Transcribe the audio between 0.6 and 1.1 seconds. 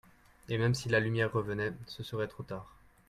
si la